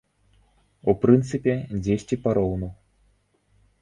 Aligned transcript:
У 0.93 0.95
прынцыпе, 1.03 1.53
дзесьці 1.83 2.15
пароўну. 2.25 2.67